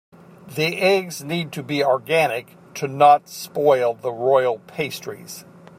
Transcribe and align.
The 0.47 0.79
eggs 0.81 1.23
need 1.23 1.51
to 1.51 1.61
be 1.61 1.83
organic 1.83 2.57
to 2.73 2.87
not 2.87 3.29
spoil 3.29 3.93
the 3.93 4.11
royal 4.11 4.57
pastries. 4.57 5.45